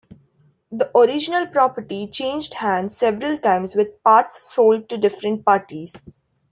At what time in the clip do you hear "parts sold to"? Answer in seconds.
4.01-4.97